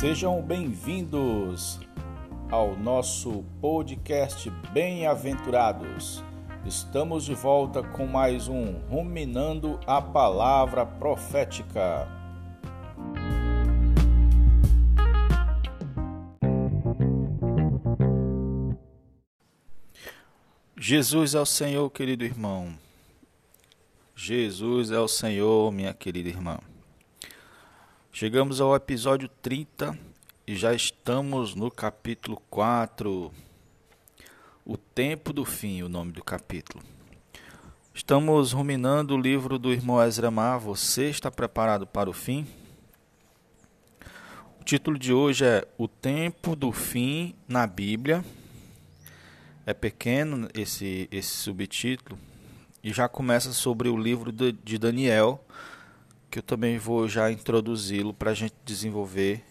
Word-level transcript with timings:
Sejam 0.00 0.40
bem-vindos 0.40 1.78
ao 2.50 2.74
nosso 2.74 3.44
podcast 3.60 4.48
Bem-aventurados. 4.72 6.24
Estamos 6.64 7.26
de 7.26 7.34
volta 7.34 7.82
com 7.82 8.06
mais 8.06 8.48
um 8.48 8.78
Ruminando 8.88 9.78
a 9.86 10.00
Palavra 10.00 10.86
Profética. 10.86 12.08
Jesus 20.78 21.34
é 21.34 21.40
o 21.40 21.44
Senhor, 21.44 21.90
querido 21.90 22.24
irmão. 22.24 22.72
Jesus 24.16 24.90
é 24.90 24.98
o 24.98 25.06
Senhor, 25.06 25.70
minha 25.70 25.92
querida 25.92 26.30
irmã. 26.30 26.58
Chegamos 28.20 28.60
ao 28.60 28.76
episódio 28.76 29.30
30 29.40 29.98
e 30.46 30.54
já 30.54 30.74
estamos 30.74 31.54
no 31.54 31.70
capítulo 31.70 32.36
4. 32.50 33.32
O 34.62 34.76
tempo 34.76 35.32
do 35.32 35.42
fim, 35.42 35.80
o 35.80 35.88
nome 35.88 36.12
do 36.12 36.22
capítulo. 36.22 36.84
Estamos 37.94 38.52
ruminando 38.52 39.14
o 39.14 39.18
livro 39.18 39.58
do 39.58 39.72
irmão 39.72 40.02
Ezra 40.04 40.30
Mar. 40.30 40.58
Você 40.58 41.08
está 41.08 41.30
preparado 41.30 41.86
para 41.86 42.10
o 42.10 42.12
fim? 42.12 42.46
O 44.60 44.64
título 44.64 44.98
de 44.98 45.14
hoje 45.14 45.46
é 45.46 45.66
O 45.78 45.88
tempo 45.88 46.54
do 46.54 46.72
fim 46.72 47.34
na 47.48 47.66
Bíblia. 47.66 48.22
É 49.64 49.72
pequeno 49.72 50.46
esse, 50.52 51.08
esse 51.10 51.30
subtítulo 51.30 52.18
e 52.84 52.92
já 52.92 53.08
começa 53.08 53.50
sobre 53.54 53.88
o 53.88 53.96
livro 53.96 54.30
de 54.30 54.76
Daniel, 54.76 55.42
que 56.30 56.38
eu 56.38 56.42
também 56.42 56.78
vou 56.78 57.08
já 57.08 57.30
introduzi-lo 57.30 58.14
para 58.14 58.30
a 58.30 58.34
gente 58.34 58.54
desenvolver 58.64 59.42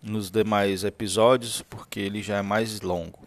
nos 0.00 0.30
demais 0.30 0.84
episódios, 0.84 1.62
porque 1.62 1.98
ele 1.98 2.22
já 2.22 2.36
é 2.36 2.42
mais 2.42 2.80
longo. 2.80 3.18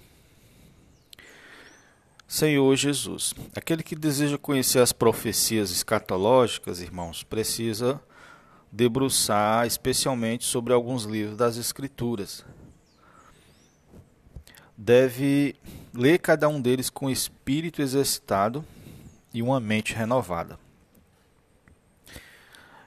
Senhor 2.27 2.75
Jesus, 2.75 3.33
aquele 3.55 3.83
que 3.83 3.95
deseja 3.95 4.38
conhecer 4.38 4.80
as 4.80 4.91
profecias 4.91 5.72
escatológicas, 5.72 6.81
irmãos, 6.81 7.23
precisa 7.23 8.02
debruçar 8.71 9.66
especialmente 9.66 10.45
sobre 10.45 10.73
alguns 10.73 11.03
livros 11.03 11.38
das 11.38 11.58
Escrituras. 11.58 12.45
Deve 14.77 15.55
ler 15.94 16.19
cada 16.19 16.47
um 16.47 16.61
deles 16.61 16.89
com 16.89 17.09
espírito 17.09 17.81
exercitado 17.81 18.64
e 19.33 19.42
uma 19.42 19.59
mente 19.59 19.94
renovada. 19.94 20.59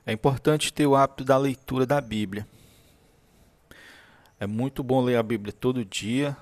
É 0.06 0.12
importante 0.12 0.73
ter 0.73 0.87
o 0.87 0.97
hábito 0.97 1.25
da 1.25 1.37
leitura 1.37 1.84
da 1.84 2.01
Bíblia. 2.01 2.47
É 4.39 4.47
muito 4.47 4.83
bom 4.83 5.03
ler 5.03 5.17
a 5.17 5.23
Bíblia 5.23 5.53
todo 5.53 5.84
dia, 5.84 6.37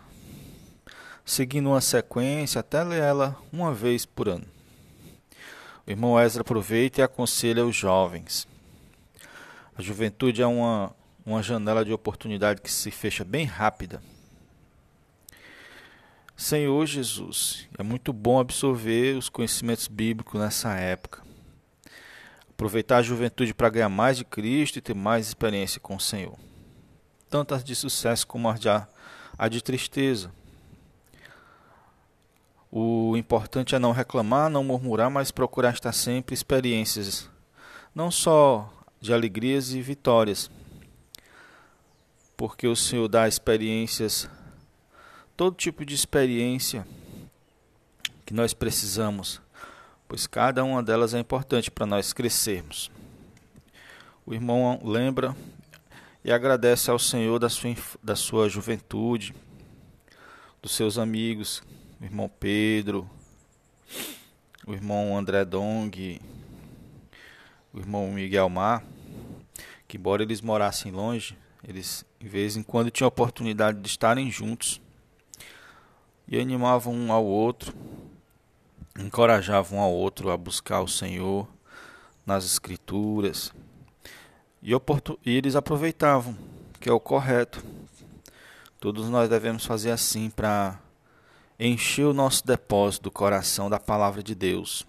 seguindo 1.24 1.70
uma 1.70 1.80
sequência 1.80 2.60
até 2.60 2.82
ler 2.84 3.02
ela 3.02 3.36
uma 3.52 3.74
vez 3.74 4.06
por 4.06 4.28
ano. 4.28 4.46
O 5.86 5.90
irmão 5.90 6.20
Ezra 6.20 6.42
aproveita 6.42 7.00
e 7.00 7.04
aconselha 7.04 7.66
os 7.66 7.74
jovens. 7.74 8.46
A 9.76 9.82
juventude 9.82 10.42
é 10.42 10.46
uma, 10.46 10.94
uma 11.24 11.42
janela 11.42 11.84
de 11.84 11.92
oportunidade 11.92 12.60
que 12.60 12.70
se 12.70 12.90
fecha 12.90 13.24
bem 13.24 13.44
rápida. 13.44 14.02
Senhor 16.36 16.86
Jesus, 16.86 17.66
é 17.76 17.82
muito 17.82 18.12
bom 18.12 18.38
absorver 18.38 19.16
os 19.16 19.28
conhecimentos 19.28 19.88
bíblicos 19.88 20.40
nessa 20.40 20.74
época. 20.74 21.27
Aproveitar 22.58 22.96
a 22.96 23.02
juventude 23.02 23.54
para 23.54 23.68
ganhar 23.68 23.88
mais 23.88 24.16
de 24.16 24.24
Cristo 24.24 24.78
e 24.78 24.80
ter 24.80 24.92
mais 24.92 25.28
experiência 25.28 25.78
com 25.78 25.94
o 25.94 26.00
Senhor. 26.00 26.36
Tanto 27.30 27.54
as 27.54 27.62
de 27.62 27.72
sucesso 27.72 28.26
como 28.26 28.48
as 28.48 28.58
de, 28.58 28.68
a 28.68 29.48
de 29.48 29.62
tristeza. 29.62 30.32
O 32.68 33.16
importante 33.16 33.76
é 33.76 33.78
não 33.78 33.92
reclamar, 33.92 34.50
não 34.50 34.64
murmurar, 34.64 35.08
mas 35.08 35.30
procurar 35.30 35.72
estar 35.72 35.92
sempre 35.92 36.34
experiências, 36.34 37.30
não 37.94 38.10
só 38.10 38.68
de 39.00 39.14
alegrias 39.14 39.72
e 39.72 39.80
vitórias, 39.80 40.50
porque 42.36 42.66
o 42.66 42.74
Senhor 42.74 43.06
dá 43.06 43.28
experiências 43.28 44.28
todo 45.36 45.54
tipo 45.54 45.86
de 45.86 45.94
experiência 45.94 46.84
que 48.26 48.34
nós 48.34 48.52
precisamos, 48.52 49.40
pois 50.08 50.26
cada 50.26 50.64
uma 50.64 50.82
delas 50.82 51.12
é 51.12 51.18
importante 51.18 51.70
para 51.70 51.84
nós 51.84 52.14
crescermos. 52.14 52.90
O 54.24 54.32
irmão 54.32 54.80
lembra 54.82 55.36
e 56.24 56.32
agradece 56.32 56.90
ao 56.90 56.98
Senhor 56.98 57.38
da 57.38 57.48
sua, 57.50 57.76
da 58.02 58.16
sua 58.16 58.48
juventude, 58.48 59.34
dos 60.60 60.72
seus 60.72 60.98
amigos, 60.98 61.62
o 62.00 62.04
irmão 62.04 62.30
Pedro, 62.40 63.08
o 64.66 64.72
irmão 64.72 65.16
André 65.16 65.44
Dong, 65.44 66.20
o 67.72 67.78
irmão 67.78 68.10
Miguel 68.10 68.48
Mar, 68.48 68.82
que 69.86 69.96
embora 69.96 70.22
eles 70.22 70.40
morassem 70.40 70.90
longe, 70.90 71.36
eles 71.62 72.04
de 72.18 72.28
vez 72.28 72.56
em 72.56 72.62
quando 72.62 72.90
tinham 72.90 73.06
a 73.06 73.08
oportunidade 73.08 73.80
de 73.80 73.88
estarem 73.88 74.30
juntos 74.30 74.80
e 76.26 76.38
animavam 76.38 76.92
um 76.92 77.12
ao 77.12 77.24
outro, 77.24 77.72
encorajavam 78.98 79.78
um 79.78 79.82
ao 79.82 79.92
outro 79.92 80.30
a 80.30 80.36
buscar 80.36 80.80
o 80.80 80.88
Senhor 80.88 81.48
nas 82.26 82.44
Escrituras. 82.44 83.52
E, 84.62 84.72
e 85.24 85.36
eles 85.36 85.56
aproveitavam, 85.56 86.36
que 86.80 86.88
é 86.88 86.92
o 86.92 87.00
correto. 87.00 87.64
Todos 88.80 89.08
nós 89.08 89.28
devemos 89.28 89.64
fazer 89.64 89.90
assim 89.90 90.28
para 90.28 90.78
encher 91.58 92.04
o 92.04 92.12
nosso 92.12 92.46
depósito 92.46 93.04
do 93.04 93.10
coração 93.10 93.70
da 93.70 93.78
palavra 93.78 94.22
de 94.22 94.34
Deus. 94.34 94.86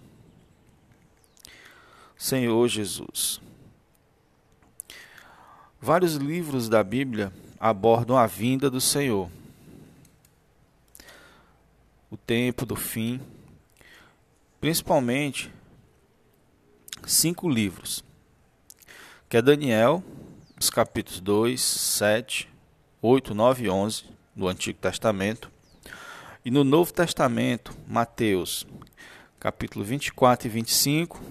Senhor 2.18 2.68
Jesus. 2.68 3.40
Vários 5.80 6.16
livros 6.16 6.68
da 6.68 6.84
Bíblia 6.84 7.32
abordam 7.60 8.18
a 8.18 8.28
vinda 8.28 8.70
do 8.70 8.82
Senhor 8.82 9.30
o 12.10 12.18
tempo 12.18 12.66
do 12.66 12.76
fim, 12.76 13.22
principalmente 14.60 15.52
cinco 17.06 17.50
livros, 17.50 18.04
que 19.28 19.38
é 19.38 19.42
Daniel, 19.42 20.04
os 20.60 20.70
capítulos 20.70 21.22
2, 21.22 21.62
7, 21.62 22.50
8, 23.02 23.34
9 23.34 23.64
e 23.64 23.70
11 23.70 24.04
do 24.36 24.48
Antigo 24.48 24.80
Testamento, 24.80 25.50
e 26.44 26.52
no 26.52 26.64
Novo 26.64 26.92
Testamento, 26.92 27.76
Mateus, 27.88 28.68
capítulo 29.40 29.86
24 29.86 30.48
e 30.48 30.50
25, 30.50 31.22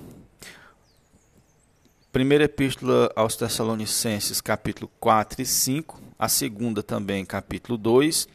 Primeira 2.11 2.45
Epístola 2.45 3.13
aos 3.15 3.37
Tessalonicenses, 3.37 4.41
capítulo 4.41 4.91
4 4.99 5.43
e 5.43 5.45
5, 5.45 6.01
a 6.19 6.29
segunda 6.29 6.83
também, 6.83 7.25
capítulo 7.25 7.77
2, 7.77 8.27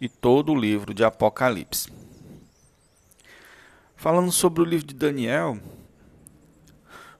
e 0.00 0.08
todo 0.08 0.52
o 0.52 0.58
livro 0.58 0.94
de 0.94 1.04
Apocalipse. 1.04 2.01
Falando 4.02 4.32
sobre 4.32 4.60
o 4.60 4.64
livro 4.64 4.88
de 4.88 4.94
Daniel, 4.94 5.56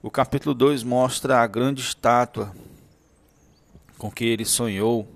o 0.01 0.11
capítulo 0.11 0.53
2 0.53 0.83
mostra 0.83 1.39
a 1.39 1.47
grande 1.47 1.81
estátua 1.81 2.53
com 3.97 4.11
que 4.11 4.25
ele 4.25 4.43
sonhou. 4.43 5.07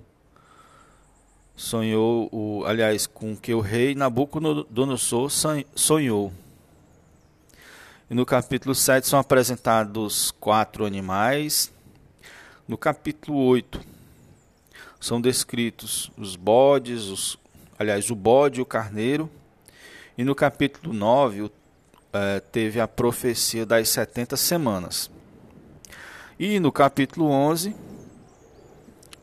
Sonhou, 1.54 2.30
o, 2.32 2.64
aliás, 2.64 3.06
com 3.06 3.36
que 3.36 3.52
o 3.52 3.60
rei 3.60 3.94
Nabucodonosor 3.94 5.28
sonhou. 5.74 6.32
E 8.08 8.14
no 8.14 8.24
capítulo 8.24 8.74
7 8.74 9.06
são 9.06 9.18
apresentados 9.18 10.30
quatro 10.30 10.86
animais. 10.86 11.70
No 12.66 12.78
capítulo 12.78 13.36
8 13.44 13.78
são 14.98 15.20
descritos 15.20 16.10
os 16.16 16.34
bodes, 16.34 17.08
os, 17.08 17.38
aliás, 17.78 18.08
o 18.08 18.14
bode 18.14 18.58
e 18.58 18.62
o 18.62 18.66
carneiro. 18.66 19.30
E 20.18 20.24
no 20.24 20.34
capítulo 20.34 20.92
9 20.92 21.48
é, 22.12 22.40
teve 22.40 22.80
a 22.80 22.88
profecia 22.88 23.64
das 23.64 23.88
70 23.88 24.36
semanas. 24.36 25.08
E 26.36 26.58
no 26.58 26.72
capítulo 26.72 27.30
11 27.30 27.74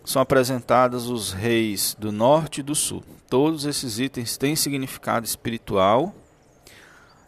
são 0.05 0.21
apresentados 0.21 1.09
os 1.09 1.33
reis 1.33 1.97
do 1.99 2.13
norte 2.13 2.61
e 2.61 2.63
do 2.63 2.73
sul. 2.73 3.03
Todos 3.29 3.65
esses 3.65 3.99
itens 3.99 4.37
têm 4.37 4.55
significado 4.55 5.25
espiritual 5.25 6.15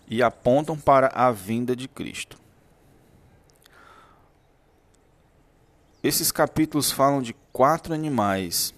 e 0.08 0.24
apontam 0.24 0.80
para 0.80 1.08
a 1.08 1.30
vinda 1.30 1.76
de 1.76 1.90
Cristo. 1.90 2.38
Esses 6.02 6.32
capítulos 6.32 6.90
falam 6.90 7.22
de 7.22 7.36
quatro 7.52 7.94
animais 7.94 8.74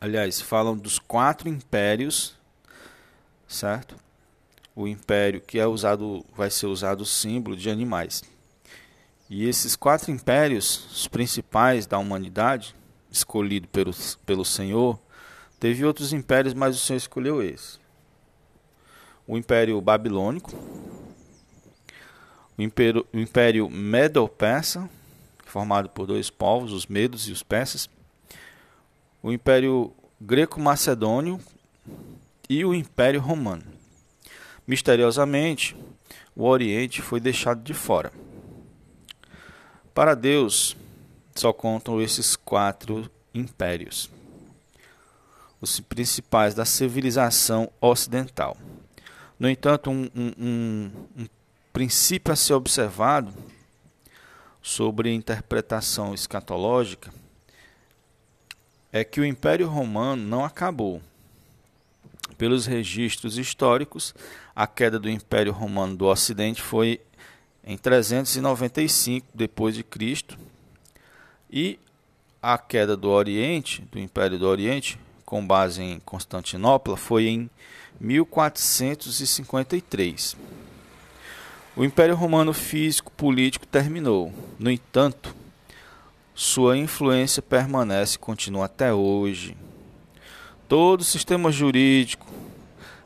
aliás, 0.00 0.40
falam 0.40 0.76
dos 0.76 0.98
quatro 0.98 1.48
impérios, 1.48 2.34
certo? 3.50 3.96
O 4.74 4.86
império 4.86 5.40
que 5.40 5.58
é 5.58 5.66
usado, 5.66 6.24
vai 6.34 6.48
ser 6.48 6.66
usado 6.66 7.02
o 7.02 7.06
símbolo 7.06 7.56
de 7.56 7.68
animais. 7.68 8.22
E 9.28 9.46
esses 9.46 9.76
quatro 9.76 10.10
impérios, 10.10 10.86
os 10.92 11.08
principais 11.08 11.86
da 11.86 11.98
humanidade, 11.98 12.74
escolhido 13.10 13.68
pelo, 13.68 13.92
pelo 14.24 14.44
Senhor, 14.44 14.98
teve 15.58 15.84
outros 15.84 16.12
impérios, 16.12 16.54
mas 16.54 16.76
o 16.76 16.80
Senhor 16.80 16.96
escolheu 16.96 17.42
esse. 17.42 17.78
O 19.26 19.36
Império 19.36 19.80
Babilônico, 19.80 20.52
o 22.56 22.62
Império, 22.62 23.06
o 23.12 23.18
império 23.18 23.68
Medo-Persa, 23.68 24.88
formado 25.44 25.88
por 25.88 26.06
dois 26.06 26.30
povos, 26.30 26.72
os 26.72 26.86
Medos 26.86 27.28
e 27.28 27.32
os 27.32 27.42
Persas, 27.42 27.88
o 29.22 29.32
Império 29.32 29.92
Greco-Macedônio 30.20 31.40
e 32.50 32.64
o 32.64 32.74
Império 32.74 33.20
Romano. 33.20 33.62
Misteriosamente, 34.66 35.76
o 36.34 36.44
Oriente 36.44 37.00
foi 37.00 37.20
deixado 37.20 37.62
de 37.62 37.72
fora. 37.72 38.12
Para 39.94 40.16
Deus, 40.16 40.76
só 41.32 41.52
contam 41.52 42.02
esses 42.02 42.34
quatro 42.34 43.08
impérios, 43.32 44.10
os 45.60 45.78
principais 45.78 46.52
da 46.52 46.64
civilização 46.64 47.70
ocidental. 47.80 48.56
No 49.38 49.48
entanto, 49.48 49.88
um, 49.88 50.10
um, 50.12 50.32
um, 50.36 50.90
um 51.18 51.26
princípio 51.72 52.32
a 52.32 52.36
ser 52.36 52.54
observado 52.54 53.32
sobre 54.60 55.14
interpretação 55.14 56.12
escatológica 56.12 57.14
é 58.92 59.04
que 59.04 59.20
o 59.20 59.24
Império 59.24 59.68
Romano 59.68 60.24
não 60.24 60.44
acabou. 60.44 61.00
Pelos 62.40 62.64
registros 62.64 63.36
históricos, 63.36 64.14
a 64.56 64.66
queda 64.66 64.98
do 64.98 65.10
Império 65.10 65.52
Romano 65.52 65.94
do 65.94 66.06
Ocidente 66.06 66.62
foi 66.62 66.98
em 67.62 67.76
395 67.76 69.26
depois 69.34 69.74
de 69.74 69.84
Cristo 69.84 70.38
e 71.52 71.78
a 72.40 72.56
queda 72.56 72.96
do 72.96 73.10
Oriente, 73.10 73.82
do 73.92 73.98
Império 73.98 74.38
do 74.38 74.48
Oriente, 74.48 74.98
com 75.22 75.46
base 75.46 75.82
em 75.82 76.00
Constantinopla, 76.00 76.96
foi 76.96 77.26
em 77.26 77.50
1453. 78.00 80.34
O 81.76 81.84
Império 81.84 82.16
Romano 82.16 82.54
físico 82.54 83.12
político 83.12 83.66
terminou. 83.66 84.32
No 84.58 84.70
entanto, 84.70 85.36
sua 86.34 86.78
influência 86.78 87.42
permanece 87.42 88.16
e 88.16 88.18
continua 88.18 88.64
até 88.64 88.94
hoje. 88.94 89.54
Todo 90.70 91.00
o 91.00 91.04
sistema 91.04 91.50
jurídico 91.50 92.24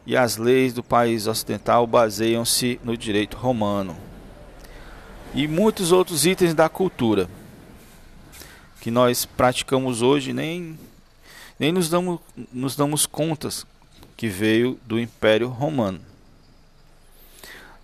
e 0.04 0.14
as 0.14 0.36
leis 0.36 0.74
do 0.74 0.82
país 0.82 1.26
ocidental 1.26 1.86
baseiam-se 1.86 2.78
no 2.84 2.94
direito 2.94 3.38
romano 3.38 3.96
e 5.34 5.48
muitos 5.48 5.90
outros 5.90 6.26
itens 6.26 6.52
da 6.52 6.68
cultura 6.68 7.26
que 8.82 8.90
nós 8.90 9.24
praticamos 9.24 10.02
hoje 10.02 10.34
nem, 10.34 10.78
nem 11.58 11.72
nos, 11.72 11.88
damos, 11.88 12.20
nos 12.52 12.76
damos 12.76 13.06
contas 13.06 13.64
que 14.14 14.28
veio 14.28 14.78
do 14.84 15.00
Império 15.00 15.48
Romano. 15.48 16.02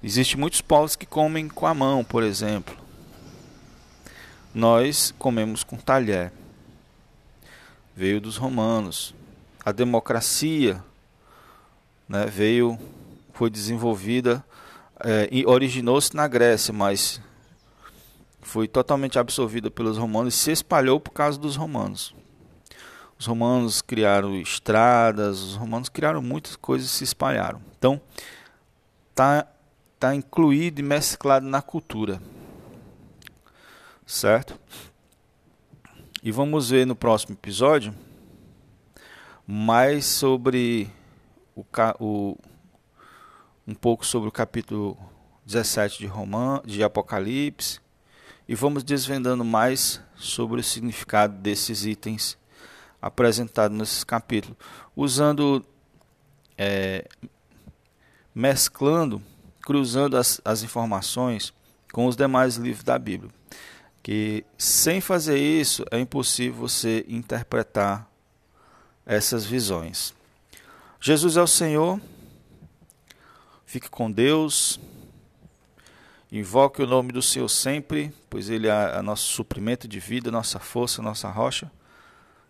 Existem 0.02 0.38
muitos 0.38 0.60
povos 0.60 0.94
que 0.94 1.06
comem 1.06 1.48
com 1.48 1.66
a 1.66 1.72
mão, 1.72 2.04
por 2.04 2.22
exemplo. 2.22 2.76
Nós 4.54 5.14
comemos 5.18 5.64
com 5.64 5.78
talher. 5.78 6.30
Veio 7.96 8.20
dos 8.20 8.36
romanos. 8.36 9.18
A 9.64 9.72
democracia 9.72 10.82
né, 12.08 12.26
veio, 12.26 12.78
foi 13.32 13.50
desenvolvida, 13.50 14.44
é, 15.04 15.28
originou-se 15.46 16.14
na 16.14 16.26
Grécia, 16.26 16.72
mas 16.72 17.20
foi 18.40 18.66
totalmente 18.66 19.18
absorvida 19.18 19.70
pelos 19.70 19.98
romanos 19.98 20.34
e 20.34 20.36
se 20.36 20.50
espalhou 20.50 20.98
por 20.98 21.10
causa 21.10 21.38
dos 21.38 21.56
romanos. 21.56 22.14
Os 23.18 23.26
romanos 23.26 23.82
criaram 23.82 24.34
estradas, 24.34 25.40
os 25.40 25.56
romanos 25.56 25.88
criaram 25.88 26.22
muitas 26.22 26.56
coisas 26.56 26.88
e 26.88 26.92
se 26.92 27.04
espalharam. 27.04 27.60
Então, 27.78 28.00
tá 29.14 29.46
tá 30.00 30.14
incluído 30.14 30.80
e 30.80 30.82
mesclado 30.82 31.46
na 31.46 31.60
cultura. 31.60 32.22
Certo? 34.06 34.58
E 36.22 36.32
vamos 36.32 36.70
ver 36.70 36.86
no 36.86 36.96
próximo 36.96 37.34
episódio 37.34 37.94
mais 39.52 40.06
sobre 40.06 40.88
o, 41.56 41.64
o 41.98 42.38
um 43.66 43.74
pouco 43.74 44.06
sobre 44.06 44.28
o 44.28 44.32
capítulo 44.32 44.96
17 45.44 45.98
de 45.98 46.06
Roman, 46.06 46.62
de 46.64 46.84
Apocalipse 46.84 47.80
e 48.48 48.54
vamos 48.54 48.84
desvendando 48.84 49.44
mais 49.44 50.00
sobre 50.14 50.60
o 50.60 50.62
significado 50.62 51.36
desses 51.36 51.84
itens 51.84 52.38
apresentados 53.02 53.76
nesse 53.76 54.06
capítulo, 54.06 54.56
usando, 54.94 55.66
é, 56.56 57.08
mesclando, 58.32 59.20
cruzando 59.62 60.16
as, 60.16 60.40
as 60.44 60.62
informações 60.62 61.52
com 61.92 62.06
os 62.06 62.14
demais 62.14 62.54
livros 62.54 62.84
da 62.84 62.96
Bíblia. 62.96 63.32
Que 64.00 64.44
sem 64.56 65.00
fazer 65.00 65.38
isso 65.38 65.84
é 65.90 65.98
impossível 65.98 66.54
você 66.54 67.04
interpretar 67.08 68.09
essas 69.10 69.44
visões. 69.44 70.14
Jesus 71.00 71.36
é 71.36 71.42
o 71.42 71.46
Senhor. 71.46 72.00
Fique 73.66 73.90
com 73.90 74.08
Deus. 74.08 74.78
Invoque 76.30 76.80
o 76.80 76.86
nome 76.86 77.10
do 77.10 77.20
Senhor 77.20 77.48
sempre, 77.48 78.14
pois 78.30 78.48
Ele 78.48 78.68
é 78.68 79.02
nosso 79.02 79.24
suprimento 79.24 79.88
de 79.88 79.98
vida, 79.98 80.30
nossa 80.30 80.60
força, 80.60 81.02
nossa 81.02 81.28
rocha. 81.28 81.68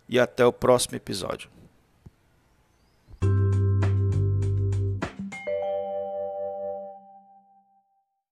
E 0.07 0.19
até 0.19 0.45
o 0.45 0.53
próximo 0.53 0.95
episódio. 0.95 1.49